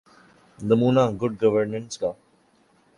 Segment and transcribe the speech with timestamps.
[0.59, 2.11] نمونہ good governance کا۔